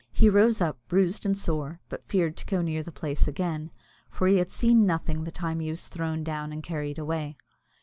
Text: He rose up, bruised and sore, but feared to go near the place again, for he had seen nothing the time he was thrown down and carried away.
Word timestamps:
He 0.11 0.31
rose 0.31 0.61
up, 0.61 0.79
bruised 0.87 1.27
and 1.27 1.37
sore, 1.37 1.79
but 1.87 2.03
feared 2.03 2.35
to 2.37 2.45
go 2.47 2.63
near 2.63 2.81
the 2.81 2.91
place 2.91 3.27
again, 3.27 3.69
for 4.09 4.25
he 4.25 4.37
had 4.37 4.49
seen 4.49 4.87
nothing 4.87 5.25
the 5.25 5.31
time 5.31 5.59
he 5.59 5.69
was 5.69 5.89
thrown 5.89 6.23
down 6.23 6.51
and 6.51 6.63
carried 6.63 6.97
away. 6.97 7.37